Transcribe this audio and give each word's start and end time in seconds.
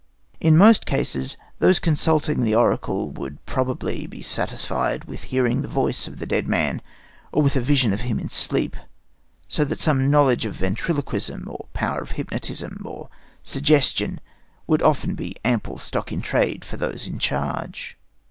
In 0.39 0.57
most 0.57 0.87
cases 0.87 1.37
those 1.59 1.77
consulting 1.77 2.41
the 2.41 2.55
oracle 2.55 3.11
would 3.11 3.45
probably 3.45 4.07
be 4.07 4.23
satisfied 4.23 5.03
with 5.03 5.25
hearing 5.25 5.61
the 5.61 5.67
voice 5.67 6.07
of 6.07 6.17
the 6.17 6.25
dead 6.25 6.47
man, 6.47 6.81
or 7.31 7.43
with 7.43 7.55
a 7.55 7.61
vision 7.61 7.93
of 7.93 8.01
him 8.01 8.17
in 8.17 8.27
sleep, 8.27 8.75
so 9.47 9.63
that 9.63 9.79
some 9.79 10.09
knowledge 10.09 10.43
of 10.45 10.55
ventriloquism 10.55 11.45
or 11.47 11.67
power 11.73 11.99
of 11.99 12.13
hypnotism 12.13 12.81
or 12.83 13.09
suggestion 13.43 14.19
would 14.65 14.81
often 14.81 15.13
be 15.13 15.35
ample 15.45 15.77
stock 15.77 16.11
in 16.11 16.23
trade 16.23 16.65
for 16.65 16.77
those 16.77 17.05
in 17.05 17.19
charge. 17.19 17.95